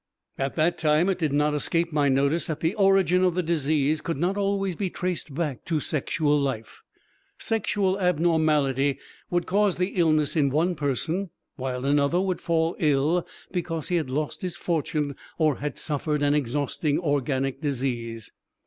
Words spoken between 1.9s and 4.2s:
my notice that the origin of the disease could